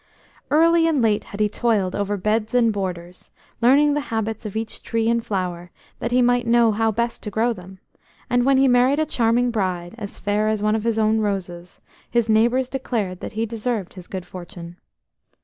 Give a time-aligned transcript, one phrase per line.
[0.49, 3.29] Early and late had he toiled over beds and borders,
[3.61, 7.29] learning the habits of each tree and flower that he might know how best to
[7.29, 7.77] grow them,
[8.27, 11.81] and when he married a charming bride, as fair as one of his own roses,
[12.09, 14.77] his neighbours declared that he deserved his good fortune.